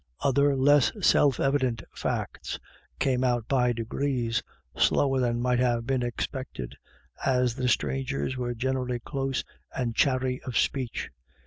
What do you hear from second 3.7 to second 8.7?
degrees, slower than might have been expected, as the strangers were